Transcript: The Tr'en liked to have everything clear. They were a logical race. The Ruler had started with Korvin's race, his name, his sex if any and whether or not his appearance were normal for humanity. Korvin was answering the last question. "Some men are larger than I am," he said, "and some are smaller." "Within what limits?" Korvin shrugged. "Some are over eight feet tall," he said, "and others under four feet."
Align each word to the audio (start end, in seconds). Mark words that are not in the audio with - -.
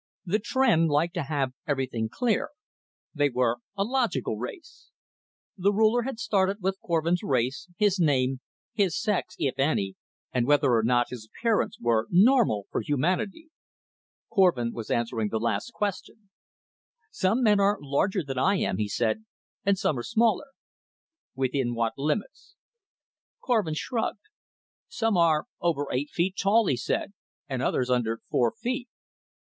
The 0.25 0.39
Tr'en 0.39 0.87
liked 0.87 1.13
to 1.13 1.21
have 1.29 1.53
everything 1.67 2.09
clear. 2.09 2.49
They 3.13 3.29
were 3.29 3.59
a 3.77 3.83
logical 3.83 4.35
race. 4.35 4.89
The 5.55 5.71
Ruler 5.71 6.01
had 6.01 6.17
started 6.17 6.57
with 6.59 6.79
Korvin's 6.83 7.21
race, 7.21 7.67
his 7.77 7.99
name, 7.99 8.39
his 8.73 8.99
sex 8.99 9.35
if 9.37 9.59
any 9.59 9.93
and 10.33 10.47
whether 10.47 10.73
or 10.73 10.81
not 10.81 11.11
his 11.11 11.25
appearance 11.29 11.77
were 11.79 12.07
normal 12.09 12.65
for 12.71 12.81
humanity. 12.81 13.49
Korvin 14.31 14.73
was 14.73 14.89
answering 14.89 15.29
the 15.29 15.37
last 15.39 15.71
question. 15.71 16.31
"Some 17.11 17.43
men 17.43 17.59
are 17.59 17.77
larger 17.79 18.23
than 18.23 18.39
I 18.39 18.55
am," 18.55 18.77
he 18.77 18.87
said, 18.87 19.23
"and 19.63 19.77
some 19.77 19.99
are 19.99 20.01
smaller." 20.01 20.47
"Within 21.35 21.75
what 21.75 21.93
limits?" 21.95 22.55
Korvin 23.43 23.75
shrugged. 23.75 24.25
"Some 24.87 25.15
are 25.15 25.45
over 25.61 25.85
eight 25.93 26.09
feet 26.09 26.37
tall," 26.41 26.65
he 26.65 26.75
said, 26.75 27.13
"and 27.47 27.61
others 27.61 27.91
under 27.91 28.21
four 28.31 28.51
feet." 28.51 28.89